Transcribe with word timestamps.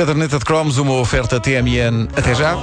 Caderneta 0.00 0.38
de 0.38 0.46
Cromos, 0.46 0.78
uma 0.78 0.94
oferta 0.94 1.38
TMN. 1.38 2.08
Até 2.16 2.34
já. 2.34 2.56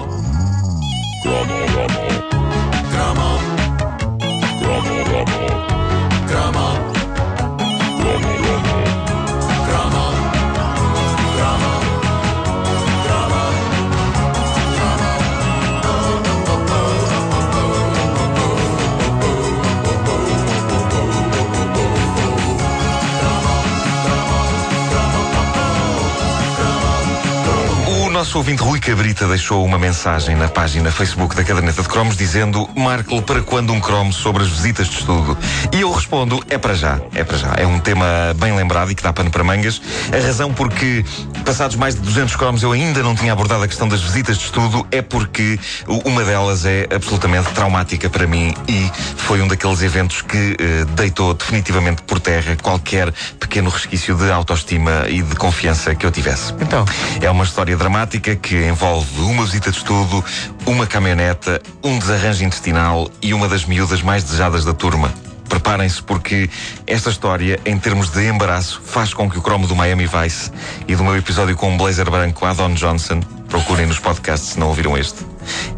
Nosso 28.27 28.39
ouvinte 28.39 28.61
Rui 28.61 28.77
Cabrita 28.77 29.25
deixou 29.25 29.63
uma 29.63 29.79
mensagem 29.79 30.35
na 30.35 30.49
página 30.49 30.91
Facebook 30.91 31.33
da 31.33 31.45
Caderneta 31.45 31.81
de 31.81 31.87
Cromos 31.87 32.17
dizendo 32.17 32.69
Marco, 32.75 33.21
para 33.21 33.41
quando 33.41 33.71
um 33.71 33.79
cromo 33.79 34.11
sobre 34.11 34.43
as 34.43 34.49
visitas 34.49 34.89
de 34.89 34.97
estudo? 34.97 35.37
E 35.71 35.79
eu 35.79 35.89
respondo, 35.93 36.43
é 36.49 36.57
para 36.57 36.73
já, 36.73 36.99
é 37.15 37.23
para 37.23 37.37
já. 37.37 37.53
É 37.55 37.65
um 37.65 37.79
tema 37.79 38.05
bem 38.35 38.53
lembrado 38.53 38.91
e 38.91 38.95
que 38.95 39.01
dá 39.01 39.13
pano 39.13 39.31
para 39.31 39.45
mangas. 39.45 39.81
A 40.11 40.17
razão 40.21 40.53
porque, 40.53 41.05
passados 41.45 41.77
mais 41.77 41.95
de 41.95 42.01
200 42.01 42.35
cromos, 42.35 42.63
eu 42.63 42.73
ainda 42.73 43.01
não 43.01 43.15
tinha 43.15 43.31
abordado 43.31 43.63
a 43.63 43.67
questão 43.67 43.87
das 43.87 44.01
visitas 44.01 44.37
de 44.37 44.43
estudo 44.43 44.85
é 44.91 45.01
porque 45.01 45.57
uma 46.03 46.21
delas 46.25 46.65
é 46.65 46.85
absolutamente 46.93 47.49
traumática 47.51 48.09
para 48.09 48.27
mim 48.27 48.53
e 48.67 48.91
foi 49.15 49.41
um 49.41 49.47
daqueles 49.47 49.81
eventos 49.81 50.21
que 50.21 50.57
eh, 50.59 50.85
deitou 50.95 51.33
definitivamente 51.33 52.01
por 52.01 52.19
terra 52.19 52.57
qualquer 52.61 53.09
pequeno 53.39 53.69
resquício 53.69 54.15
de 54.15 54.29
autoestima 54.29 55.05
e 55.07 55.21
de 55.21 55.35
confiança 55.35 55.95
que 55.95 56.05
eu 56.05 56.11
tivesse. 56.11 56.53
Então. 56.59 56.83
É 57.21 57.31
uma 57.31 57.45
história 57.45 57.75
dramática 57.77 58.16
que 58.19 58.55
envolve 58.55 59.21
uma 59.21 59.45
visita 59.45 59.71
de 59.71 59.77
estudo, 59.77 60.23
uma 60.65 60.85
caminhoneta, 60.85 61.61
um 61.83 61.97
desarranjo 61.97 62.43
intestinal 62.43 63.09
e 63.21 63.33
uma 63.33 63.47
das 63.47 63.65
miúdas 63.65 64.01
mais 64.01 64.23
desejadas 64.23 64.65
da 64.65 64.73
turma. 64.73 65.13
Preparem-se 65.47 66.03
porque 66.03 66.49
esta 66.85 67.09
história, 67.09 67.59
em 67.65 67.77
termos 67.77 68.09
de 68.09 68.27
embaraço, 68.27 68.81
faz 68.85 69.13
com 69.13 69.29
que 69.29 69.37
o 69.37 69.41
cromo 69.41 69.67
do 69.67 69.75
Miami 69.75 70.05
Vice 70.05 70.51
e 70.87 70.95
do 70.95 71.03
meu 71.03 71.15
episódio 71.15 71.55
com 71.55 71.69
um 71.71 71.77
blazer 71.77 72.09
branco 72.09 72.45
a 72.45 72.53
Don 72.53 72.73
Johnson, 72.73 73.21
procurem 73.47 73.85
nos 73.85 73.99
podcasts 73.99 74.49
se 74.49 74.59
não 74.59 74.67
ouviram 74.67 74.97
este. 74.97 75.25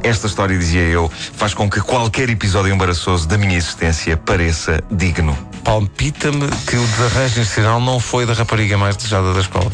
Esta 0.03 0.27
história, 0.27 0.57
dizia 0.57 0.81
eu, 0.81 1.11
faz 1.33 1.53
com 1.53 1.69
que 1.69 1.79
qualquer 1.81 2.29
episódio 2.29 2.73
embaraçoso 2.73 3.27
da 3.27 3.37
minha 3.37 3.57
existência 3.57 4.17
pareça 4.17 4.83
digno. 4.89 5.37
Palpita-me 5.63 6.49
que 6.65 6.75
o 6.75 6.87
desarranjo 6.87 7.39
institucional 7.39 7.79
não 7.79 7.99
foi 7.99 8.25
da 8.25 8.33
rapariga 8.33 8.77
mais 8.77 8.95
desejada 8.95 9.33
da 9.33 9.39
escola. 9.39 9.69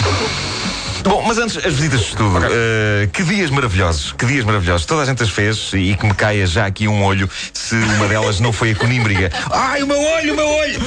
Bom, 1.06 1.22
mas 1.22 1.38
antes, 1.38 1.58
as 1.58 1.74
visitas 1.74 2.00
de 2.00 2.06
estudo. 2.08 2.38
Uh, 2.40 3.08
que 3.14 3.24
dias 3.24 3.50
maravilhosos, 3.52 4.12
que 4.14 4.26
dias 4.26 4.44
maravilhosos. 4.44 4.86
Toda 4.86 5.04
a 5.04 5.06
gente 5.06 5.22
as 5.22 5.30
fez 5.30 5.72
e 5.74 5.96
que 5.96 6.06
me 6.06 6.14
caia 6.14 6.48
já 6.48 6.66
aqui 6.66 6.88
um 6.88 7.04
olho 7.04 7.30
se 7.54 7.76
uma 7.76 8.08
delas 8.08 8.40
não 8.40 8.52
foi 8.52 8.72
a 8.72 8.76
conímbriga. 8.76 9.32
Ai, 9.52 9.84
o 9.84 9.88
meu 9.88 10.02
olho, 10.02 10.34
o 10.34 10.36
meu 10.36 10.48
olho! 10.48 10.82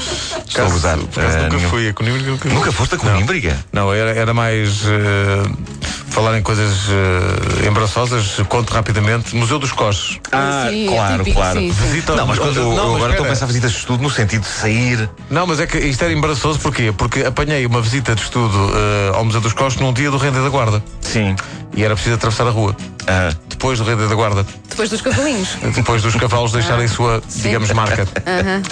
Estou 0.46 0.64
a 0.64 0.68
acaso 0.68 0.78
Uh, 0.88 1.42
nunca 1.44 1.56
nenhum- 1.56 1.70
fui 1.70 1.88
a 1.88 1.92
Conímbriga. 1.94 2.30
Nunca, 2.30 2.48
Nunca 2.48 2.72
foste 2.72 2.94
a 2.96 2.98
conímbriga? 2.98 3.56
Não, 3.72 3.92
era, 3.92 4.10
era 4.10 4.34
mais 4.34 4.82
eh, 4.86 5.77
falar 6.18 6.36
em 6.36 6.42
coisas 6.42 6.88
eh, 6.90 7.68
embaraçosas. 7.68 8.38
Conto 8.48 8.72
rapidamente. 8.74 9.36
Museu 9.36 9.56
dos 9.56 9.70
Coches. 9.70 10.18
Ah, 10.32 10.66
Sim, 10.68 10.88
é 10.88 10.92
claro, 10.92 11.18
típico, 11.18 11.36
claro. 11.40 11.60
sim, 11.60 11.72
sim. 11.72 11.86
Visita 11.86 12.16
Não, 12.16 12.26
mas 12.26 12.38
quando 12.40 12.56
eu, 12.56 12.64
Não, 12.64 12.76
eu 12.76 12.86
mas 12.86 12.96
agora 12.96 13.12
estou 13.12 13.24
a 13.24 13.28
pensar 13.28 13.46
visitas 13.46 13.70
de 13.70 13.78
estudo 13.78 14.02
no 14.02 14.10
sentido 14.10 14.40
de 14.42 14.48
sair. 14.48 15.08
Não, 15.30 15.46
mas 15.46 15.60
é 15.60 15.66
que 15.68 15.78
isto 15.78 16.02
era 16.02 16.12
embaraçoso 16.12 16.58
porquê? 16.58 16.90
Porque 16.90 17.20
apanhei 17.22 17.64
uma 17.66 17.80
visita 17.80 18.16
de 18.16 18.22
estudo 18.22 18.58
eh, 18.74 19.12
ao 19.16 19.24
Museu 19.24 19.40
dos 19.40 19.52
Coches 19.52 19.78
num 19.80 19.92
dia 19.92 20.10
do 20.10 20.16
Renda 20.16 20.42
da 20.42 20.48
Guarda. 20.48 20.82
Sim. 21.00 21.36
E 21.76 21.84
era 21.84 21.94
preciso 21.94 22.16
atravessar 22.16 22.48
a 22.48 22.50
rua. 22.50 22.74
Ah, 23.06 23.32
Depois 23.48 23.78
do 23.78 23.84
Renda 23.84 24.08
da 24.08 24.14
Guarda. 24.16 24.44
Depois 24.68 24.90
dos 24.90 25.00
cavalinhos. 25.00 25.50
Depois 25.72 26.02
dos 26.02 26.16
cavalos 26.16 26.50
deixarem 26.50 26.86
a 26.86 26.88
sua, 26.88 27.22
digamos, 27.36 27.70
marca. 27.70 28.08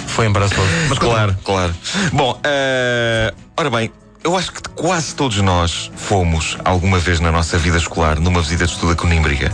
Foi 0.07 0.25
embaraçoso. 0.25 0.67
Mas 0.89 0.99
claro, 0.99 1.33
claro. 1.45 1.73
Bom, 2.11 2.37
eh, 2.43 3.33
ora 3.55 3.69
bem, 3.69 3.89
eu 4.27 4.35
acho 4.35 4.51
que 4.51 4.61
quase 4.75 5.15
todos 5.15 5.37
nós 5.37 5.89
fomos, 5.95 6.57
alguma 6.65 6.99
vez 6.99 7.21
na 7.21 7.31
nossa 7.31 7.57
vida 7.57 7.77
escolar, 7.77 8.19
numa 8.19 8.41
visita 8.41 8.65
de 8.65 8.73
estudo 8.73 8.91
a 8.91 8.95
Conímbriga. 8.95 9.49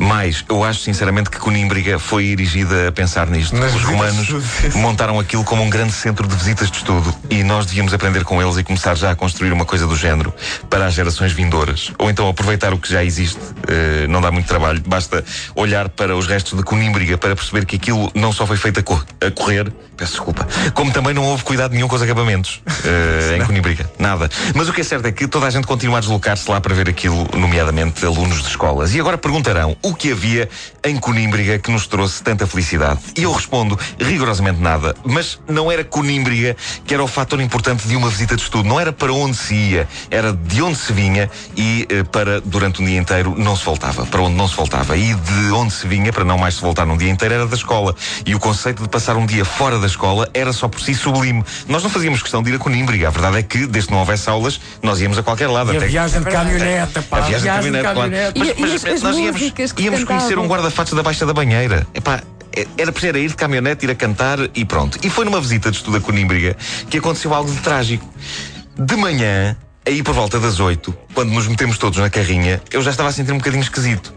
Mas 0.00 0.44
eu 0.48 0.64
acho 0.64 0.80
sinceramente 0.80 1.30
que 1.30 1.38
Conímbriga 1.38 2.00
foi 2.00 2.26
erigida 2.26 2.88
a 2.88 2.92
pensar 2.92 3.28
nisto. 3.28 3.54
Nas 3.56 3.72
Os 3.76 3.84
romanos 3.84 4.28
montaram 4.74 5.20
aquilo 5.20 5.44
como 5.44 5.62
um 5.62 5.70
grande 5.70 5.92
centro 5.92 6.26
de 6.26 6.34
visitas 6.34 6.68
de 6.68 6.78
estudo 6.78 7.14
e 7.30 7.44
nós 7.44 7.64
devíamos 7.66 7.94
aprender 7.94 8.24
com 8.24 8.42
eles 8.42 8.56
e 8.56 8.64
começar 8.64 8.96
já 8.96 9.12
a 9.12 9.14
construir 9.14 9.52
uma 9.52 9.64
coisa 9.64 9.86
do 9.86 9.94
género 9.94 10.34
para 10.68 10.86
as 10.86 10.94
gerações 10.94 11.30
vindouras. 11.32 11.92
Ou 11.96 12.10
então 12.10 12.28
aproveitar 12.28 12.72
o 12.74 12.78
que 12.78 12.92
já 12.92 13.04
existe. 13.04 13.38
Eh, 13.68 14.06
não 14.08 14.20
dá 14.20 14.32
muito 14.32 14.46
trabalho, 14.48 14.82
basta 14.84 15.24
olhar 15.54 15.88
para 15.88 16.16
os 16.16 16.26
restos 16.26 16.58
de 16.58 16.64
Conímbriga 16.64 17.16
para 17.16 17.36
perceber 17.36 17.64
que 17.64 17.76
aquilo 17.76 18.10
não 18.16 18.32
só 18.32 18.44
foi 18.48 18.56
feito 18.56 18.80
a, 18.80 18.82
co- 18.82 19.04
a 19.24 19.30
correr, 19.30 19.72
peço 19.96 20.12
desculpa, 20.14 20.46
como 20.74 20.90
também 20.90 21.14
não 21.14 21.22
houve 21.24 21.44
cuidado 21.44 21.72
nenhum 21.72 21.86
com 21.86 21.94
os 21.94 22.02
acabamentos 22.02 22.60
eh, 22.84 23.36
em 23.40 23.44
Conímbriga. 23.46 23.88
Nada. 23.96 24.07
Mas 24.54 24.68
o 24.68 24.72
que 24.72 24.80
é 24.80 24.84
certo 24.84 25.06
é 25.06 25.12
que 25.12 25.26
toda 25.26 25.46
a 25.46 25.50
gente 25.50 25.66
continua 25.66 25.98
a 25.98 26.00
deslocar-se 26.00 26.50
lá 26.50 26.60
para 26.60 26.74
ver 26.74 26.88
aquilo, 26.88 27.26
nomeadamente 27.34 28.04
alunos 28.04 28.42
de 28.42 28.48
escolas. 28.48 28.94
E 28.94 29.00
agora 29.00 29.18
perguntarão 29.18 29.76
o 29.82 29.94
que 29.94 30.12
havia 30.12 30.48
em 30.84 30.96
Conímbriga 30.96 31.58
que 31.58 31.70
nos 31.70 31.86
trouxe 31.86 32.22
tanta 32.22 32.46
felicidade. 32.46 33.00
E 33.16 33.22
eu 33.22 33.32
respondo 33.32 33.78
rigorosamente 33.98 34.60
nada. 34.60 34.94
Mas 35.04 35.38
não 35.48 35.70
era 35.70 35.84
Conímbriga 35.84 36.56
que 36.86 36.94
era 36.94 37.02
o 37.02 37.08
fator 37.08 37.40
importante 37.40 37.86
de 37.86 37.96
uma 37.96 38.08
visita 38.08 38.36
de 38.36 38.42
estudo. 38.42 38.68
Não 38.68 38.80
era 38.80 38.92
para 38.92 39.12
onde 39.12 39.36
se 39.36 39.54
ia, 39.54 39.88
era 40.10 40.32
de 40.32 40.62
onde 40.62 40.78
se 40.78 40.92
vinha 40.92 41.30
e 41.56 41.86
eh, 41.88 42.02
para, 42.04 42.40
durante 42.40 42.82
um 42.82 42.86
dia 42.86 42.98
inteiro, 42.98 43.34
não 43.36 43.56
se 43.56 43.64
voltava. 43.64 44.06
Para 44.06 44.22
onde 44.22 44.36
não 44.36 44.48
se 44.48 44.56
voltava. 44.56 44.96
E 44.96 45.14
de 45.14 45.50
onde 45.52 45.72
se 45.72 45.86
vinha, 45.86 46.12
para 46.12 46.24
não 46.24 46.38
mais 46.38 46.54
se 46.54 46.60
voltar 46.60 46.86
num 46.86 46.96
dia 46.96 47.10
inteiro, 47.10 47.34
era 47.34 47.46
da 47.46 47.56
escola. 47.56 47.94
E 48.24 48.34
o 48.34 48.38
conceito 48.38 48.82
de 48.82 48.88
passar 48.88 49.16
um 49.16 49.26
dia 49.26 49.44
fora 49.44 49.78
da 49.78 49.86
escola 49.86 50.28
era 50.32 50.52
só 50.52 50.68
por 50.68 50.80
si 50.80 50.94
sublime. 50.94 51.44
Nós 51.68 51.82
não 51.82 51.90
fazíamos 51.90 52.22
questão 52.22 52.42
de 52.42 52.50
ir 52.50 52.56
a 52.56 52.58
Conímbriga. 52.58 53.08
A 53.08 53.10
verdade 53.10 53.38
é 53.38 53.42
que, 53.42 53.66
desde 53.66 53.87
que 53.88 53.92
não 53.92 54.00
houvesse 54.00 54.28
aulas, 54.28 54.60
nós 54.82 55.00
íamos 55.00 55.18
a 55.18 55.22
qualquer 55.22 55.48
lado. 55.48 55.72
E 55.72 55.76
a 55.76 55.78
até 55.78 55.88
viagem 55.88 56.20
de 56.20 56.30
caminhoneta, 56.30 57.02
pá. 57.02 57.16
a 57.18 57.20
viagem 57.22 57.40
de 57.50 57.56
caminhonete, 57.56 57.94
claro. 57.94 58.12
Mas, 58.36 58.48
E- 58.48 58.54
mas 58.58 58.70
as- 58.74 58.84
as 58.84 59.02
nós 59.02 59.16
íamos, 59.16 59.40
íamos 59.78 60.04
conhecer 60.04 60.38
um 60.38 60.46
guarda-fatos 60.46 60.92
da 60.92 61.02
Baixa 61.02 61.24
da 61.26 61.32
Banheira. 61.32 61.86
Epá, 61.94 62.22
é- 62.54 62.66
era 62.76 62.92
para 62.92 63.18
ir 63.18 63.28
de 63.28 63.34
caminhonete, 63.34 63.86
ir 63.86 63.90
a 63.90 63.94
cantar 63.94 64.38
e 64.54 64.64
pronto. 64.64 64.98
E 65.02 65.08
foi 65.10 65.24
numa 65.24 65.40
visita 65.40 65.70
de 65.70 65.78
estudo 65.78 65.96
a 65.96 66.00
Conímbriga 66.00 66.54
que 66.90 66.98
aconteceu 66.98 67.32
algo 67.34 67.50
de 67.50 67.58
trágico. 67.60 68.06
De 68.76 68.94
manhã, 68.94 69.56
aí 69.86 70.02
por 70.02 70.14
volta 70.14 70.38
das 70.38 70.60
oito, 70.60 70.94
quando 71.14 71.30
nos 71.30 71.48
metemos 71.48 71.78
todos 71.78 71.98
na 71.98 72.10
carrinha, 72.10 72.60
eu 72.70 72.82
já 72.82 72.90
estava 72.90 73.08
a 73.08 73.12
sentir 73.12 73.32
um 73.32 73.38
bocadinho 73.38 73.62
esquisito. 73.62 74.12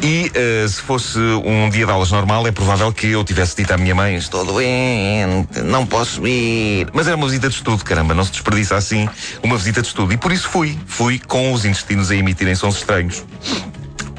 E 0.00 0.30
eh, 0.32 0.66
se 0.68 0.80
fosse 0.80 1.18
um 1.18 1.68
dia 1.68 1.84
de 1.84 1.90
aulas 1.90 2.12
normal, 2.12 2.46
é 2.46 2.52
provável 2.52 2.92
que 2.92 3.08
eu 3.08 3.24
tivesse 3.24 3.56
dito 3.56 3.72
à 3.72 3.76
minha 3.76 3.94
mãe: 3.94 4.14
Estou 4.14 4.44
doente, 4.44 5.60
não 5.64 5.84
posso 5.84 6.26
ir. 6.26 6.86
Mas 6.92 7.08
era 7.08 7.16
uma 7.16 7.26
visita 7.26 7.48
de 7.48 7.56
estudo, 7.56 7.84
caramba, 7.84 8.14
não 8.14 8.24
se 8.24 8.30
desperdiça 8.30 8.76
assim 8.76 9.08
uma 9.42 9.56
visita 9.56 9.82
de 9.82 9.88
estudo. 9.88 10.12
E 10.12 10.16
por 10.16 10.30
isso 10.30 10.48
fui. 10.48 10.78
Fui 10.86 11.18
com 11.18 11.52
os 11.52 11.64
intestinos 11.64 12.10
a 12.10 12.14
emitirem 12.14 12.54
sons 12.54 12.76
estranhos. 12.76 13.24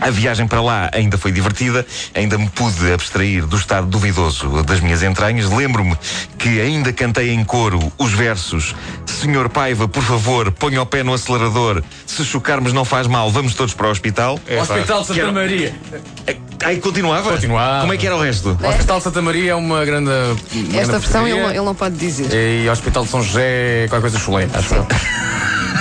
A 0.02 0.10
viagem 0.10 0.48
para 0.48 0.62
lá 0.62 0.90
ainda 0.94 1.18
foi 1.18 1.32
divertida, 1.32 1.86
ainda 2.16 2.38
me 2.38 2.50
pude 2.50 2.92
abstrair 2.92 3.46
do 3.46 3.58
estado 3.58 3.86
duvidoso 3.88 4.64
das 4.64 4.80
minhas 4.80 5.04
entranhas. 5.04 5.50
Lembro-me 5.50 5.98
que 6.38 6.62
ainda 6.62 6.94
cantei 6.94 7.32
em 7.32 7.44
coro 7.44 7.92
os 7.98 8.14
versos: 8.14 8.74
Senhor 9.06 9.50
Paiva, 9.50 9.88
por 9.88 10.02
favor, 10.04 10.52
ponha 10.52 10.82
o 10.82 10.86
pé 10.86 11.04
no 11.04 11.14
acelerador. 11.14 11.84
Se 12.06 12.24
chocarmos, 12.24 12.72
não 12.72 12.86
faz 12.86 13.08
mal, 13.08 13.30
vamos 13.32 13.54
todos 13.54 13.74
para 13.74 13.88
o 13.88 13.92
hospital. 13.92 14.40
Hospital 14.62 15.02
de 15.02 15.08
Santa 15.08 15.20
Quero- 15.20 15.34
Maria. 15.34 15.76
Aí 16.64 16.78
continuava? 16.80 17.32
Continuava. 17.32 17.82
Como 17.82 17.94
é 17.94 17.98
que 17.98 18.06
era 18.06 18.16
o 18.16 18.22
resto? 18.22 18.58
Hospital 18.62 18.98
de 18.98 19.04
Santa 19.04 19.22
Maria 19.22 19.52
é 19.52 19.56
uma 19.56 19.84
grande. 19.86 20.10
uma 20.10 20.34
Esta 20.34 20.72
grande 20.72 20.92
versão 20.92 21.28
ele, 21.28 21.40
ele 21.40 21.62
não 21.62 21.76
pode 21.76 21.96
dizer. 21.96 22.30
E 22.34 22.70
Hospital 22.70 23.04
de 23.04 23.10
São 23.10 23.22
José, 23.22 23.88
qualquer 23.90 24.02
coisa 24.02 24.20
chulé, 24.20 24.48
acho 24.54 24.76
eu. 24.76 24.88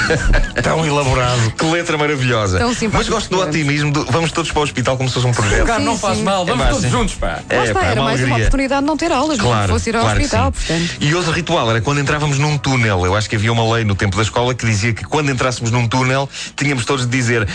Tão 0.62 0.84
elaborado. 0.86 1.50
Que 1.52 1.64
letra 1.66 1.96
maravilhosa. 1.98 2.58
Tão 2.58 2.74
simpático 2.74 2.96
Mas 2.98 3.08
gosto 3.08 3.30
do 3.30 3.40
otimismo 3.42 3.92
de 3.92 4.04
vamos 4.10 4.32
todos 4.32 4.50
para 4.50 4.60
o 4.60 4.62
hospital 4.62 4.96
como 4.96 5.08
se 5.08 5.14
fosse 5.14 5.26
um 5.26 5.32
projeto. 5.32 5.66
Sim, 5.76 5.84
não 5.84 5.98
faz 5.98 6.18
sim. 6.18 6.24
mal, 6.24 6.44
vamos 6.44 6.64
É 6.66 6.68
todos 6.70 6.90
juntos, 6.90 7.14
pá. 7.14 7.38
Lá 7.50 7.64
está, 7.64 7.80
pá, 7.80 7.86
era 7.86 8.00
uma 8.00 8.04
mais 8.08 8.20
uma 8.20 8.26
alegria. 8.26 8.46
oportunidade 8.46 8.80
de 8.82 8.86
não 8.86 8.96
ter 8.96 9.12
aulas, 9.12 9.38
Claro, 9.38 9.68
não 9.68 9.74
fosse 9.74 9.90
ir 9.90 9.96
ao 9.96 10.02
claro 10.02 10.18
hospital. 10.20 10.52
E 11.00 11.14
outro 11.14 11.32
ritual 11.32 11.70
era 11.70 11.80
quando 11.80 12.00
entrávamos 12.00 12.38
num 12.38 12.56
túnel. 12.58 13.04
Eu 13.06 13.14
acho 13.16 13.28
que 13.28 13.36
havia 13.36 13.52
uma 13.52 13.74
lei 13.74 13.84
no 13.84 13.94
tempo 13.94 14.16
da 14.16 14.22
escola 14.22 14.54
que 14.54 14.64
dizia 14.66 14.92
que 14.92 15.04
quando 15.04 15.30
entrássemos 15.30 15.70
num 15.70 15.86
túnel 15.86 16.28
tínhamos 16.56 16.84
todos 16.84 17.04
de 17.06 17.10
dizer 17.16 17.46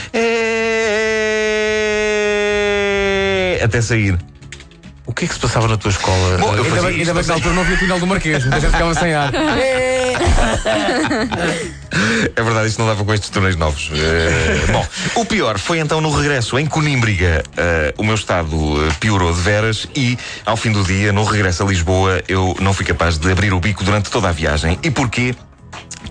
"É", 2.34 3.60
até 3.64 3.82
sair. 3.82 4.18
O 5.06 5.14
que 5.14 5.26
é 5.26 5.28
que 5.28 5.34
se 5.34 5.40
passava 5.40 5.68
na 5.68 5.78
tua 5.78 5.92
escola? 5.92 6.38
Bom, 6.40 6.56
eu 6.56 6.64
Ainda 6.64 6.76
fazia 6.76 6.82
bem, 6.90 7.00
ainda 7.02 7.14
bem 7.14 7.22
que 7.24 7.28
na 7.30 7.34
altura 7.36 7.54
não 7.54 7.62
havia 7.62 7.76
o 7.76 7.80
túnel 7.80 8.00
do 8.00 8.08
Marquês, 8.08 8.44
muita 8.44 8.60
gente 8.62 8.72
ficava 8.72 8.96
sem 8.96 9.14
ar. 9.14 9.32
É 12.36 12.42
verdade, 12.42 12.68
isto 12.68 12.80
não 12.80 12.88
dava 12.88 13.04
com 13.06 13.14
estes 13.14 13.30
túneis 13.30 13.56
novos. 13.56 13.92
Eh, 13.94 14.72
bom, 14.72 14.86
o 15.16 15.26
pior 15.26 15.60
foi 15.60 15.80
então 15.80 16.02
no 16.02 16.10
regresso 16.10 16.58
em 16.58 16.66
Conímbriga. 16.66 17.44
Eh, 17.56 17.94
o 17.98 18.04
meu 18.04 18.16
estado 18.16 18.56
eh, 18.88 18.92
piorou 19.00 19.32
de 19.32 19.40
veras 19.40 19.88
e, 19.96 20.18
ao 20.46 20.58
fim 20.58 20.72
do 20.72 20.84
dia, 20.84 21.14
no 21.14 21.24
regresso 21.24 21.64
a 21.64 21.66
Lisboa, 21.68 22.24
eu 22.28 22.56
não 22.60 22.74
fui 22.74 22.86
capaz 22.86 23.18
de 23.18 23.32
abrir 23.32 23.54
o 23.54 23.60
bico 23.60 23.84
durante 23.84 24.10
toda 24.10 24.30
a 24.30 24.32
viagem. 24.32 24.80
E 24.84 24.90
porquê? 24.90 25.36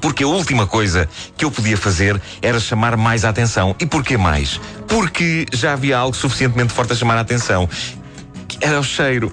porque 0.00 0.24
a 0.24 0.26
última 0.26 0.66
coisa 0.66 1.08
que 1.36 1.44
eu 1.44 1.50
podia 1.50 1.76
fazer 1.76 2.20
era 2.40 2.58
chamar 2.58 2.96
mais 2.96 3.24
a 3.24 3.28
atenção. 3.28 3.74
E 3.78 3.86
porquê 3.86 4.16
mais? 4.16 4.60
Porque 4.88 5.46
já 5.52 5.74
havia 5.74 5.96
algo 5.96 6.16
suficientemente 6.16 6.72
forte 6.72 6.92
a 6.92 6.96
chamar 6.96 7.16
a 7.18 7.20
atenção. 7.20 7.68
Era 8.60 8.80
o 8.80 8.84
cheiro. 8.84 9.30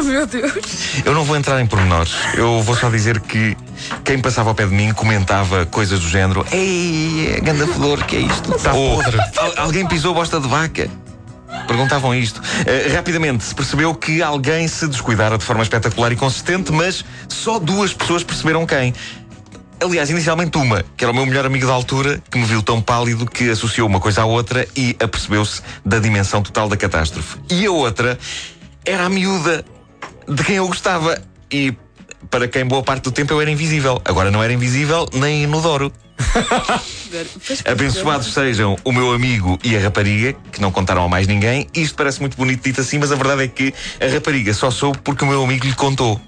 Oh, 0.00 0.02
meu 0.02 0.26
Deus. 0.26 1.02
Eu 1.04 1.12
não 1.12 1.24
vou 1.24 1.36
entrar 1.36 1.60
em 1.60 1.66
pormenores. 1.66 2.14
Eu 2.34 2.62
vou 2.62 2.74
só 2.74 2.88
dizer 2.88 3.20
que 3.20 3.54
quem 4.02 4.18
passava 4.18 4.48
ao 4.48 4.54
pé 4.54 4.64
de 4.66 4.72
mim 4.74 4.92
comentava 4.94 5.66
coisas 5.66 6.00
do 6.00 6.08
género: 6.08 6.44
Ei, 6.50 7.34
é 7.36 7.40
ganda 7.40 7.66
flor, 7.66 8.02
que 8.04 8.16
é 8.16 8.20
isto? 8.20 8.54
Está 8.56 8.70
podre. 8.72 9.18
"Al- 9.36 9.52
alguém 9.64 9.86
pisou 9.86 10.14
bosta 10.14 10.40
de 10.40 10.48
vaca. 10.48 10.88
Perguntavam 11.66 12.14
isto. 12.14 12.40
Eh, 12.64 12.90
rapidamente 12.94 13.44
se 13.44 13.54
percebeu 13.54 13.94
que 13.94 14.22
alguém 14.22 14.66
se 14.68 14.86
descuidara 14.88 15.36
de 15.36 15.44
forma 15.44 15.62
espetacular 15.62 16.10
e 16.12 16.16
consistente, 16.16 16.72
mas 16.72 17.04
só 17.28 17.58
duas 17.58 17.92
pessoas 17.92 18.24
perceberam 18.24 18.64
quem. 18.64 18.94
Aliás, 19.82 20.08
inicialmente 20.10 20.56
uma, 20.58 20.84
que 20.96 21.04
era 21.04 21.12
o 21.12 21.14
meu 21.14 21.26
melhor 21.26 21.44
amigo 21.44 21.66
da 21.66 21.72
altura, 21.72 22.22
que 22.30 22.38
me 22.38 22.44
viu 22.44 22.62
tão 22.62 22.80
pálido 22.80 23.26
que 23.26 23.50
associou 23.50 23.88
uma 23.88 23.98
coisa 24.00 24.22
à 24.22 24.24
outra 24.24 24.66
e 24.76 24.96
apercebeu-se 25.02 25.60
da 25.84 25.98
dimensão 25.98 26.40
total 26.42 26.68
da 26.68 26.76
catástrofe. 26.76 27.36
E 27.50 27.66
a 27.66 27.70
outra 27.70 28.18
era 28.84 29.04
a 29.06 29.08
miúda 29.08 29.64
de 30.30 30.44
quem 30.44 30.56
eu 30.56 30.66
gostava 30.66 31.20
e 31.50 31.74
para 32.30 32.46
quem 32.46 32.64
boa 32.64 32.82
parte 32.82 33.04
do 33.04 33.12
tempo 33.12 33.32
eu 33.32 33.40
era 33.40 33.50
invisível. 33.50 34.00
Agora 34.04 34.30
não 34.30 34.42
era 34.42 34.52
invisível 34.52 35.08
nem 35.12 35.44
inodoro. 35.44 35.92
Abençoados 37.70 38.32
sejam 38.32 38.76
o 38.84 38.92
meu 38.92 39.12
amigo 39.12 39.58
e 39.64 39.76
a 39.76 39.80
rapariga, 39.80 40.34
que 40.52 40.60
não 40.60 40.70
contaram 40.70 41.04
a 41.04 41.08
mais 41.08 41.26
ninguém. 41.26 41.66
Isto 41.74 41.96
parece 41.96 42.20
muito 42.20 42.36
bonito 42.36 42.62
dito 42.62 42.80
assim, 42.80 42.98
mas 42.98 43.10
a 43.10 43.16
verdade 43.16 43.44
é 43.44 43.48
que 43.48 43.74
a 44.00 44.12
rapariga 44.12 44.54
só 44.54 44.70
soube 44.70 44.98
porque 45.02 45.24
o 45.24 45.26
meu 45.26 45.42
amigo 45.42 45.66
lhe 45.66 45.74
contou. 45.74 46.20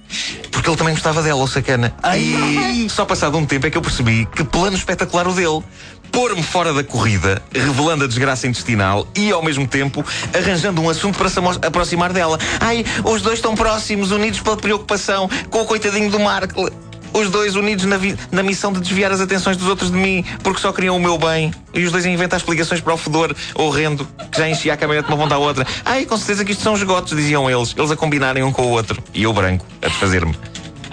Porque 0.50 0.68
ele 0.68 0.76
também 0.76 0.94
gostava 0.94 1.22
dela, 1.22 1.42
o 1.42 1.46
sacana. 1.46 1.94
E 2.16 2.88
só 2.90 3.04
passado 3.04 3.36
um 3.36 3.46
tempo 3.46 3.66
é 3.66 3.70
que 3.70 3.78
eu 3.78 3.82
percebi 3.82 4.26
que 4.26 4.44
plano 4.44 4.76
espetacular 4.76 5.26
o 5.28 5.34
dele. 5.34 5.62
Pôr-me 6.10 6.42
fora 6.42 6.74
da 6.74 6.84
corrida, 6.84 7.40
revelando 7.54 8.04
a 8.04 8.06
desgraça 8.06 8.46
intestinal 8.46 9.08
e, 9.16 9.32
ao 9.32 9.42
mesmo 9.42 9.66
tempo, 9.66 10.04
arranjando 10.34 10.82
um 10.82 10.90
assunto 10.90 11.16
para 11.16 11.30
se 11.30 11.38
aproximar 11.64 12.12
dela. 12.12 12.38
Ai, 12.60 12.84
os 13.02 13.22
dois 13.22 13.38
estão 13.38 13.54
próximos, 13.54 14.10
unidos 14.10 14.40
pela 14.40 14.56
preocupação 14.56 15.28
com 15.48 15.62
o 15.62 15.64
coitadinho 15.64 16.10
do 16.10 16.20
Markle. 16.20 16.70
Os 17.12 17.30
dois 17.30 17.56
unidos 17.56 17.84
na, 17.84 17.98
na 18.30 18.42
missão 18.42 18.72
de 18.72 18.80
desviar 18.80 19.12
as 19.12 19.20
atenções 19.20 19.56
dos 19.56 19.68
outros 19.68 19.90
de 19.90 19.96
mim, 19.96 20.24
porque 20.42 20.60
só 20.60 20.72
queriam 20.72 20.96
o 20.96 21.00
meu 21.00 21.18
bem. 21.18 21.52
E 21.74 21.84
os 21.84 21.92
dois 21.92 22.04
a 22.04 22.08
inventar 22.08 22.38
explicações 22.38 22.80
para 22.80 22.94
o 22.94 22.96
fedor 22.96 23.34
horrendo, 23.54 24.06
que 24.30 24.38
já 24.38 24.48
enchia 24.48 24.74
a 24.74 24.76
caminhonete 24.76 25.08
de 25.08 25.14
uma 25.14 25.22
ponta 25.22 25.34
à 25.34 25.38
outra. 25.38 25.66
Ai, 25.84 26.06
com 26.06 26.16
certeza 26.16 26.44
que 26.44 26.52
isto 26.52 26.62
são 26.62 26.74
esgotos, 26.74 27.16
diziam 27.16 27.50
eles. 27.50 27.74
Eles 27.76 27.90
a 27.90 27.96
combinarem 27.96 28.42
um 28.42 28.52
com 28.52 28.62
o 28.62 28.70
outro. 28.70 29.02
E 29.12 29.22
eu 29.22 29.32
branco, 29.32 29.66
a 29.82 29.88
desfazer-me. 29.88 30.34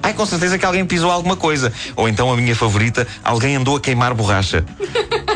Ai, 0.02 0.14
com 0.14 0.26
certeza 0.26 0.58
que 0.58 0.66
alguém 0.66 0.86
pisou 0.86 1.12
alguma 1.12 1.36
coisa. 1.36 1.72
Ou 1.96 2.08
então, 2.08 2.32
a 2.32 2.38
minha 2.38 2.56
favorita, 2.56 3.08
alguém 3.24 3.56
andou 3.56 3.78
a 3.78 3.80
queimar 3.80 4.14
borracha. 4.14 4.66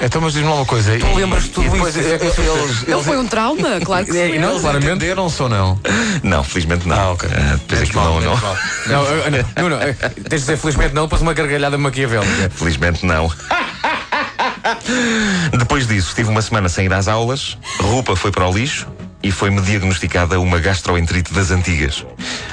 Então, 0.05 0.21
mas 0.21 0.33
diz-me 0.33 0.49
uma 0.49 0.65
coisa. 0.65 0.97
Tu 0.99 1.15
lembras 1.15 1.43
de 1.43 1.49
tudo 1.49 1.69
depois, 1.69 1.95
isso? 1.95 2.07
eh, 2.07 2.15
Eles, 2.15 2.87
Não 2.87 3.03
foi 3.03 3.17
um 3.17 3.25
trauma? 3.27 3.79
Claro 3.85 4.05
que 4.05 4.11
sim. 4.11 4.17
É, 4.19 4.39
não, 4.39 4.49
eles 4.51 4.61
claramente. 4.61 4.91
entenderam-se 4.91 5.41
ou 5.41 5.49
não? 5.49 5.79
Não, 6.21 6.43
felizmente 6.43 6.87
não. 6.87 6.95
Ah, 6.99 7.11
ok. 7.11 7.29
Ah, 7.33 7.53
depois 7.53 7.81
aquilo 7.81 8.01
mal, 8.03 8.21
não, 8.21 8.35
não. 8.35 8.57
Não, 8.85 9.69
não, 9.69 9.69
não, 9.69 9.79
tens 9.79 10.19
de 10.23 10.29
dizer 10.39 10.57
felizmente 10.57 10.93
não, 10.93 11.03
depois 11.03 11.21
uma 11.21 11.33
gargalhada 11.33 11.77
maquiavélica. 11.77 12.49
Felizmente 12.53 13.05
não. 13.05 13.31
Depois 15.57 15.87
disso, 15.87 16.13
tive 16.15 16.29
uma 16.29 16.41
semana 16.41 16.69
sem 16.69 16.85
ir 16.85 16.93
às 16.93 17.07
aulas, 17.07 17.57
roupa 17.79 18.15
foi 18.15 18.31
para 18.31 18.47
o 18.47 18.53
lixo 18.53 18.87
e 19.23 19.31
foi-me 19.31 19.61
diagnosticada 19.61 20.39
uma 20.39 20.59
gastroenterite 20.59 21.33
das 21.33 21.49
antigas. 21.49 22.05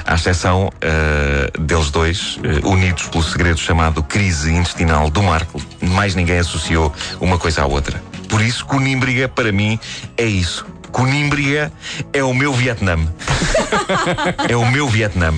À 0.05 0.15
exceção 0.15 0.71
eh, 0.79 1.51
deles 1.59 1.91
dois, 1.91 2.39
eh, 2.43 2.65
unidos 2.65 3.03
pelo 3.09 3.23
segredo 3.23 3.59
chamado 3.59 4.01
crise 4.01 4.51
intestinal 4.53 5.09
do 5.09 5.21
Marco, 5.21 5.61
mais 5.81 6.15
ninguém 6.15 6.39
associou 6.39 6.93
uma 7.19 7.37
coisa 7.37 7.63
à 7.63 7.65
outra. 7.65 8.01
Por 8.29 8.41
isso, 8.41 8.65
Conímbriga, 8.65 9.27
para 9.27 9.51
mim, 9.51 9.77
é 10.17 10.25
isso. 10.25 10.65
Conímbriga 10.91 11.71
é 12.13 12.23
o 12.23 12.33
meu 12.33 12.53
Vietnã. 12.53 12.97
é 14.47 14.55
o 14.55 14.65
meu 14.69 14.87
Vietnã. 14.87 15.33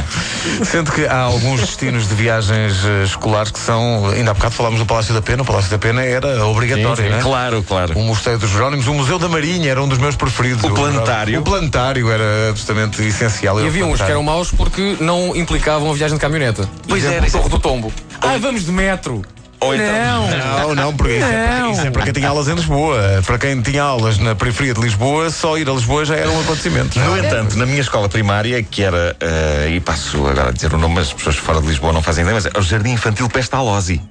Sendo 0.65 0.91
que 0.91 1.05
há 1.05 1.19
alguns 1.19 1.61
destinos 1.61 2.07
de 2.07 2.15
viagens 2.15 2.83
eh, 2.85 3.03
escolares 3.03 3.51
que 3.51 3.59
são. 3.59 4.07
Ainda 4.09 4.31
há 4.31 4.33
bocado 4.33 4.53
falámos 4.53 4.79
do 4.79 4.85
Palácio 4.85 5.13
da 5.13 5.21
Pena. 5.21 5.43
O 5.43 5.45
Palácio 5.45 5.69
da 5.69 5.77
Pena 5.77 6.03
era 6.03 6.45
obrigatório, 6.45 6.95
Sim, 6.97 7.03
sim. 7.03 7.09
né? 7.09 7.21
Claro, 7.21 7.63
claro. 7.63 7.97
O 7.97 8.03
Mosteiro 8.03 8.39
dos 8.39 8.49
Jerónimos, 8.49 8.87
o 8.87 8.93
Museu 8.93 9.19
da 9.19 9.29
Marinha 9.29 9.71
era 9.71 9.81
um 9.81 9.87
dos 9.87 9.97
meus 9.97 10.15
preferidos. 10.15 10.63
O 10.63 10.73
planetário. 10.73 11.39
O 11.39 11.43
planetário 11.43 12.09
era 12.09 12.49
absolutamente 12.49 13.01
essencial. 13.03 13.59
E 13.61 13.67
havia 13.67 13.85
uns 13.85 14.01
que 14.01 14.09
eram 14.09 14.23
maus 14.23 14.51
porque 14.51 14.97
não 14.99 15.35
implicavam 15.35 15.89
a 15.91 15.93
viagem 15.93 16.17
de 16.17 16.21
caminhoneta. 16.21 16.67
Pois 16.87 17.03
Exemplo, 17.03 17.25
era, 17.25 17.27
o 17.27 17.31
Torre 17.31 17.49
do 17.49 17.59
Tombo. 17.59 17.93
Ah, 18.21 18.37
vamos 18.39 18.65
de 18.65 18.71
metro. 18.71 19.21
Ou 19.63 19.75
então- 19.75 20.27
Não, 20.67 20.75
não, 20.75 20.93
porque 20.95 21.13
isso 21.17 21.25
é, 21.25 21.59
Não. 21.59 21.71
isso 21.71 21.81
é 21.81 21.91
para 21.91 22.03
quem 22.03 22.13
tinha 22.13 22.29
aulas 22.29 22.47
em 22.47 22.53
Lisboa. 22.55 23.21
Para 23.25 23.37
quem 23.37 23.61
tinha 23.61 23.83
aulas 23.83 24.17
na 24.17 24.35
periferia 24.35 24.73
de 24.73 24.81
Lisboa, 24.81 25.29
só 25.29 25.57
ir 25.57 25.69
a 25.69 25.73
Lisboa 25.73 26.05
já 26.05 26.15
era 26.15 26.29
um 26.29 26.39
acontecimento. 26.41 26.99
No 26.99 27.17
entanto, 27.17 27.57
na 27.57 27.65
minha 27.65 27.81
escola 27.81 28.09
primária, 28.09 28.61
que 28.63 28.83
era, 28.83 29.15
eh, 29.19 29.71
e 29.75 29.79
passo 29.79 30.17
agora 30.17 30.49
a 30.49 30.51
dizer 30.51 30.73
o 30.73 30.77
nome, 30.77 30.95
mas 30.95 31.07
as 31.07 31.13
pessoas 31.13 31.35
fora 31.37 31.61
de 31.61 31.67
Lisboa 31.67 31.93
não 31.93 32.01
fazem 32.01 32.23
ideia, 32.23 32.35
mas 32.35 32.45
era 32.45 32.59
o 32.59 32.61
Jardim 32.63 32.91
Infantil 32.91 33.29
Pestalozzi. 33.29 34.01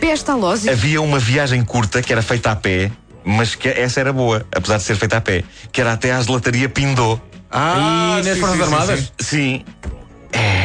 Pestalose. 0.00 0.68
Havia 0.70 1.00
uma 1.02 1.18
viagem 1.18 1.62
curta 1.64 2.02
que 2.02 2.12
era 2.12 2.22
feita 2.22 2.50
a 2.52 2.56
pé, 2.56 2.90
mas 3.24 3.54
que 3.54 3.68
essa 3.68 4.00
era 4.00 4.12
boa, 4.12 4.44
apesar 4.54 4.76
de 4.78 4.84
ser 4.84 4.96
feita 4.96 5.16
a 5.16 5.20
pé, 5.20 5.42
que 5.72 5.80
era 5.80 5.92
até 5.92 6.12
à 6.12 6.20
gelataria 6.20 6.68
Pindô. 6.68 7.20
Ah, 7.50 8.18
e 8.20 8.22
nas 8.24 8.34
sim, 8.34 8.40
Forças 8.40 8.56
sim, 8.58 8.64
sim, 8.64 8.72
Armadas? 8.74 9.00
sim. 9.00 9.06
Sim. 9.18 9.64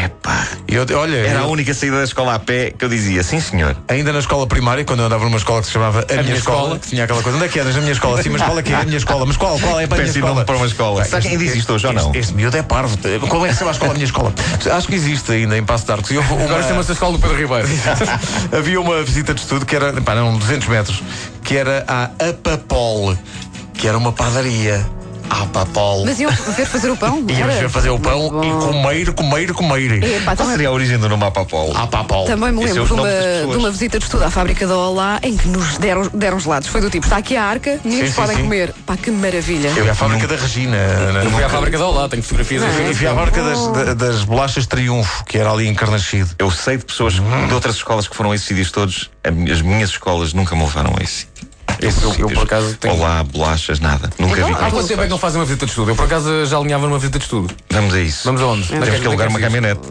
Epá. 0.06 0.48
Eu- 0.68 0.86
olha, 0.98 1.18
Era 1.18 1.40
a 1.40 1.44
eu- 1.44 1.50
única 1.50 1.74
saída 1.74 1.98
da 1.98 2.04
escola 2.04 2.34
a 2.36 2.40
pé 2.40 2.72
que 2.72 2.84
eu 2.84 2.90
dizia, 2.90 3.22
sim 3.24 3.40
senhor. 3.40 3.76
ainda 3.88 4.12
na 4.14 4.20
escola 4.20 4.48
primária, 4.48 4.84
quando 4.86 5.02
eu 5.02 5.06
andava 5.06 5.24
numa 5.26 5.38
escola 5.38 5.60
que 5.62 5.68
se 5.68 5.74
chamava 5.74 6.00
A, 6.02 6.12
minha, 6.14 6.24
Minha 6.24 6.36
escola, 6.36 6.58
Escola. 6.62 6.80
que 6.80 6.88
tinha 6.88 7.04
aquela 7.04 7.22
coisa, 7.22 7.38
onde 7.38 7.46
é 7.46 7.50
que 7.50 7.60
eras? 7.60 7.76
A 7.76 7.80
minha 7.82 7.92
escola, 7.92 8.24
sim, 8.24 8.30
mas 8.30 8.42
qual 8.42 8.58
é 8.58 8.64
que 8.64 8.72
é 8.74 8.76
a 8.76 8.84
minha 8.84 8.98
escola? 8.98 9.26
Mas 9.26 9.38
qual? 9.38 9.60
Qual 9.60 9.80
é 9.80 9.88
para 9.88 9.98
a 9.98 10.02
minha 10.02 10.12
escola? 10.12 10.46
para 10.46 10.56
uma 10.58 10.66
escola. 10.66 11.06
Sabe 11.06 11.24
quem 11.24 11.32
ainda 11.34 11.44
existe 11.44 11.72
hoje 11.72 11.88
ou 11.88 11.94
não? 11.94 12.12
Este, 12.16 12.34
miúdo 12.34 12.58
é 12.58 12.64
parvo. 12.64 12.98
Qual 13.28 13.46
é 13.46 13.50
que 13.50 13.54
se 13.54 13.60
chama 13.60 13.72
a 13.72 13.74
escola? 13.74 13.92
A 13.92 13.94
minha 13.94 14.06
escola. 14.06 14.34
Acho 14.72 14.88
que 14.88 14.96
existe 14.96 15.32
ainda 15.32 15.58
em 15.58 15.64
Passo 15.64 15.86
de 15.86 15.92
Arcos. 15.92 16.12
E 16.12 16.18
houve 16.18 16.34
uma- 16.34 16.44
Agora 16.46 16.64
chama-se 16.64 16.92
a 16.92 16.94
escola 16.94 17.14
do 17.14 17.20
Pedro 17.20 17.38
Ribeiro. 17.38 17.68
Havia 18.58 18.80
uma 18.82 19.04
visita 19.04 19.34
de 19.34 19.42
estudo 19.42 19.66
que 19.66 19.76
era, 19.76 19.94
pá, 20.02 20.14
eram 20.14 20.38
200 20.38 20.68
metros, 20.68 21.04
que 21.44 21.56
era 21.58 21.84
a 21.88 22.06
Apapol, 22.30 23.16
que 23.74 23.88
era 23.88 23.98
uma 23.98 24.12
padaria. 24.12 24.86
Apapol. 25.32 26.04
Mas 26.06 26.20
iam 26.20 26.30
ver 26.32 26.66
fazer 26.66 26.90
o 26.92 26.98
pão? 26.98 27.18
Íamos 27.28 27.40
Era? 27.56 27.62
ver 27.62 27.70
fazer 27.70 27.90
o 27.90 27.98
pão 28.00 28.44
e 28.44 28.50
comer, 28.66 29.14
comer, 29.14 29.54
comer. 29.54 30.04
Epá, 30.04 30.24
Qual 30.26 30.36
também, 30.38 30.52
seria 30.54 30.68
a 30.68 30.72
origem 30.72 30.98
do 30.98 31.08
nome 31.08 31.24
Apapol? 31.24 31.72
Apapol. 31.76 32.26
também 32.26 32.52
me 32.52 32.64
Esse 32.66 32.78
é 32.78 32.82
lembro 32.82 32.84
os 32.84 32.90
de 32.90 32.96
das 32.96 33.00
uma, 33.00 33.08
pessoas. 33.34 33.52
de 33.52 33.58
uma 33.58 33.72
visita 33.72 33.98
de 34.00 34.06
estudo 34.06 34.24
à 34.26 34.30
fábrica 34.30 34.68
da 34.68 34.76
Olá 34.78 35.20
em 35.24 35.38
que 35.38 35.48
nos 35.48 35.78
deram, 35.78 36.10
deram 36.14 36.38
gelados. 36.40 36.68
Foi 36.68 36.82
do 36.82 36.90
tipo: 36.90 37.06
está 37.06 37.18
aqui 37.18 37.38
a 37.38 37.44
arca, 37.46 37.80
meninos 37.84 38.10
Sim, 38.10 38.16
sim, 38.16 38.22
podem 38.22 38.36
sim. 38.38 38.44
comer. 38.44 38.74
Pá, 38.86 38.98
que 38.98 39.10
maravilha. 39.10 39.70
Eu 39.70 39.74
fui 39.76 39.90
à 39.90 39.96
fábrica 39.96 40.28
da 40.28 40.36
Regina. 40.36 40.78
na- 41.14 41.24
Eu 41.24 41.32
fui 41.32 41.44
à 41.44 41.50
fábrica 41.50 41.78
de 41.78 41.84
lá, 41.84 42.10
tenho 42.10 42.24
fotografias 42.24 42.64
aqui. 42.64 42.82
E 42.92 42.94
fui 42.94 43.08
à 43.08 43.16
fábrica 43.16 43.42
das, 43.42 43.68
da- 43.68 43.94
das 43.94 44.24
bolachas 44.26 44.66
Triunfo, 44.68 45.24
que 45.24 45.38
era 45.38 45.50
ali 45.52 45.68
em 45.68 45.74
Carnaxide. 45.74 46.30
Eu 46.38 46.52
sei 46.52 46.76
de 46.78 46.84
pessoas 46.86 47.14
de 47.14 47.54
outras 47.54 47.76
escolas 47.76 48.08
que 48.08 48.16
foram 48.16 48.32
a 48.32 48.36
esses 48.36 48.48
sítios 48.48 48.70
todos. 48.72 49.10
A 49.24 49.32
mi- 49.32 49.50
As 49.52 49.62
minhas 49.62 49.92
escolas 49.92 50.34
nunca 50.34 50.56
me 50.56 50.62
levaram 50.64 50.94
a 51.00 51.04
esse 51.04 51.20
sítio. 51.22 51.48
Esses 51.82 52.04
eu, 52.04 52.14
eu, 52.20 52.30
por 52.30 52.44
acaso, 52.44 52.76
tenho- 52.78 52.94
Olá, 52.96 53.24
bolachas, 53.24 53.80
nada. 53.80 54.10
Nunca 54.20 54.36
Então, 54.38 54.48
vi. 54.50 54.54
há 54.54 54.70
quanto 54.72 54.88
tempo 54.88 55.02
é 55.02 55.04
que 55.06 55.10
não 55.10 55.18
faz. 55.18 55.32
fazem 55.32 55.40
uma 55.40 55.46
visita 55.46 55.66
de 55.66 55.72
estudo? 55.72 55.92
Eu, 55.92 55.96
por 55.96 56.06
acaso, 56.06 56.46
já 56.46 56.58
alinhava 56.58 56.86
numa 56.88 56.98
visita 57.00 57.18
de 57.18 57.26
estudo. 57.26 57.54
Vamos 57.72 57.94
a 57.94 58.00
isso. 58.00 58.22
Vamos 58.26 58.42
aonde? 58.42 58.68
Temos 58.68 58.90
que 59.00 59.08
alugar 59.08 59.28
uma 59.30 59.40
caminhonete. 59.40 59.82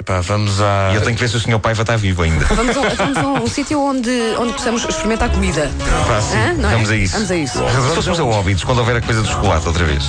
Epá, 0.00 0.20
vamos 0.20 0.60
à. 0.60 0.90
E 0.92 0.96
eu 0.96 1.02
tenho 1.02 1.14
que 1.14 1.20
ver 1.20 1.28
se 1.28 1.36
o 1.36 1.40
senhor 1.40 1.58
Paiva 1.58 1.82
está 1.82 1.96
vivo 1.96 2.22
ainda. 2.22 2.44
Vamos 2.54 2.76
a, 2.76 2.80
vamos 2.88 3.18
a 3.18 3.26
um 3.42 3.46
sítio 3.46 3.80
onde, 3.80 4.10
onde 4.38 4.52
possamos 4.52 4.84
experimentar 4.84 5.28
comida. 5.30 5.70
Pá, 6.06 6.20
sim. 6.20 6.36
Hã? 6.38 6.52
Não 6.54 6.68
é? 6.70 6.72
Vamos 6.72 6.90
a 6.90 6.96
isso. 6.96 7.12
Vamos 7.14 7.30
a 7.30 7.36
isso. 7.36 7.58
Se 7.58 7.94
fôssemos 7.94 8.20
a 8.20 8.24
Óbidos, 8.24 8.64
quando 8.64 8.78
houver 8.78 8.96
a 8.96 9.00
coisa 9.00 9.22
do 9.22 9.28
chocolate 9.28 9.66
outra 9.66 9.84
vez. 9.84 10.04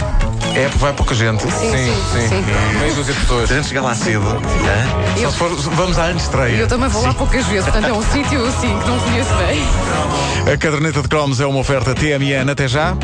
É 0.57 0.63
porque 0.69 0.79
vai 0.79 0.93
pouca 0.93 1.13
gente. 1.13 1.41
Sim, 1.43 1.49
sim, 1.51 2.27
sim. 2.29 2.45
Meio 2.79 2.95
dúzia 2.95 3.13
de 3.13 3.19
pessoas. 3.19 3.47
Se 3.47 3.53
a 3.53 3.57
gente 3.57 3.67
chegar 3.67 3.81
lá 3.81 3.93
cedo, 3.93 4.25
hã? 4.25 5.21
Só 5.21 5.29
se 5.31 5.37
for, 5.37 5.49
vamos 5.75 5.99
à 5.99 6.07
E 6.07 6.11
antestreia. 6.13 6.55
eu 6.57 6.67
também 6.67 6.89
vou 6.89 7.03
lá 7.03 7.13
poucas 7.13 7.45
vezes, 7.45 7.63
portanto 7.65 7.87
é 7.89 7.93
um 7.93 8.01
sítio 8.11 8.43
assim 8.45 8.79
que 8.79 8.87
não 8.89 8.99
conheço 8.99 9.33
bem. 9.35 10.53
A 10.53 10.57
caderneta 10.57 11.01
de 11.03 11.07
cromos 11.07 11.39
é 11.39 11.45
uma 11.45 11.59
oferta 11.59 11.93
TMN. 11.93 12.49
Até 12.51 12.67
já. 12.67 12.95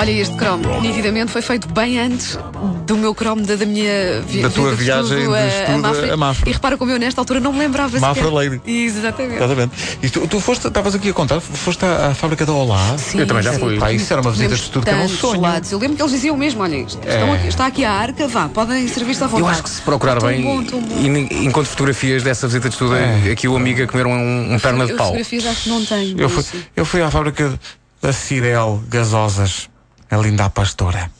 Olha, 0.00 0.12
este 0.12 0.36
cromo, 0.36 0.80
nitidamente 0.80 1.32
foi 1.32 1.42
feito 1.42 1.66
bem 1.72 1.98
antes 1.98 2.38
do 2.86 2.96
meu 2.96 3.12
cromo 3.12 3.42
da, 3.44 3.56
da 3.56 3.66
minha 3.66 4.22
vi- 4.24 4.40
Da 4.42 4.48
tua 4.48 4.70
de 4.70 4.76
viagem 4.76 5.18
estudo 5.18 5.36
de 5.36 5.48
estudo 5.48 6.12
a 6.12 6.16
Mafra. 6.16 6.48
E 6.48 6.52
repara 6.52 6.78
como 6.78 6.92
eu 6.92 6.98
nesta 7.00 7.20
altura 7.20 7.40
não 7.40 7.52
me 7.52 7.58
lembrava 7.58 7.98
Mafra 7.98 8.22
sequer. 8.22 8.32
Lady. 8.32 8.60
Exatamente. 8.64 9.34
Exatamente. 9.34 9.72
E 10.00 10.08
tu, 10.08 10.28
tu 10.28 10.38
foste, 10.38 10.68
estavas 10.68 10.94
aqui 10.94 11.10
a 11.10 11.12
contar, 11.12 11.40
foste 11.40 11.84
à, 11.84 12.06
à 12.10 12.14
fábrica 12.14 12.46
da 12.46 12.52
Olá. 12.52 12.96
Sim, 12.96 13.18
Eu 13.18 13.26
também 13.26 13.42
já 13.42 13.54
sim. 13.54 13.58
fui. 13.58 13.76
Pá, 13.76 13.92
isso 13.92 14.12
era 14.12 14.22
uma 14.22 14.30
visita 14.30 14.54
de 14.54 14.62
estudo 14.62 14.84
que 14.84 14.90
era 14.90 15.00
um 15.02 15.08
sonho. 15.08 15.34
gelados. 15.34 15.72
Eu 15.72 15.78
lembro 15.80 15.96
que 15.96 16.02
eles 16.02 16.12
diziam 16.12 16.36
mesmo: 16.36 16.62
olha, 16.62 16.76
isto- 16.76 17.00
estão 17.06 17.32
aqui- 17.32 17.48
está 17.48 17.66
aqui 17.66 17.84
a 17.84 17.92
arca, 17.92 18.28
vá, 18.28 18.48
podem 18.48 18.86
servir-se 18.86 19.24
à 19.24 19.26
vontade. 19.26 19.42
Eu 19.42 19.48
acho 19.48 19.62
que 19.64 19.70
se 19.70 19.82
procurar 19.82 20.20
bem 20.22 20.42
bom, 20.42 20.62
e 21.00 21.44
encontro 21.44 21.68
fotografias 21.70 22.22
dessa 22.22 22.46
visita 22.46 22.68
de 22.68 22.74
estudo, 22.76 22.94
aqui 23.32 23.48
o 23.48 23.56
amigo 23.56 23.82
a 23.82 23.86
comer 23.88 24.06
um, 24.06 24.54
um 24.54 24.58
perna 24.60 24.84
de 24.86 24.92
Eu 24.92 24.96
pau. 24.96 25.06
fotografias 25.06 25.44
acho 25.44 25.62
que 25.64 25.68
não 25.68 25.84
tenho. 25.84 26.20
Eu 26.20 26.28
fui, 26.28 26.44
eu 26.76 26.84
fui 26.84 27.02
à 27.02 27.10
fábrica 27.10 27.58
da 28.00 28.12
Cirel 28.12 28.80
Gasosas, 28.88 29.68
a 30.10 30.16
linda 30.16 30.46
à 30.46 30.50
pastora. 30.50 31.10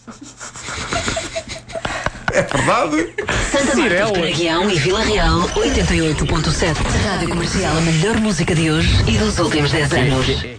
É 2.33 2.43
verdade. 2.43 3.15
Santa 3.51 3.77
Marta 3.77 4.13
Caraguião 4.13 4.71
e 4.71 4.79
Vila 4.79 5.03
Real 5.03 5.41
88.7. 5.41 6.77
Rádio 7.05 7.29
Comercial, 7.29 7.77
a 7.77 7.81
melhor 7.81 8.17
música 8.19 8.55
de 8.55 8.71
hoje 8.71 8.91
e 9.07 9.19
dos 9.19 9.39
últimos 9.39 9.71
10 9.71 9.93
anos. 9.93 10.59